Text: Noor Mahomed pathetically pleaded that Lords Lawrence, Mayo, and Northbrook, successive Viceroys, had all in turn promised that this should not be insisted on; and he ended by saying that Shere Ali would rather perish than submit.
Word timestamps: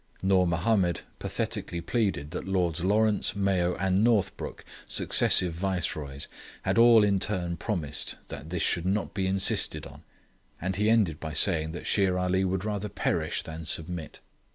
Noor 0.23 0.47
Mahomed 0.47 1.01
pathetically 1.19 1.79
pleaded 1.79 2.31
that 2.31 2.47
Lords 2.47 2.83
Lawrence, 2.83 3.35
Mayo, 3.35 3.75
and 3.75 4.03
Northbrook, 4.03 4.65
successive 4.87 5.53
Viceroys, 5.53 6.27
had 6.63 6.79
all 6.79 7.03
in 7.03 7.19
turn 7.19 7.55
promised 7.55 8.15
that 8.29 8.49
this 8.49 8.63
should 8.63 8.87
not 8.87 9.13
be 9.13 9.27
insisted 9.27 9.85
on; 9.85 10.01
and 10.59 10.75
he 10.75 10.89
ended 10.89 11.19
by 11.19 11.33
saying 11.33 11.73
that 11.73 11.85
Shere 11.85 12.17
Ali 12.17 12.43
would 12.43 12.65
rather 12.65 12.89
perish 12.89 13.43
than 13.43 13.63
submit. 13.65 14.19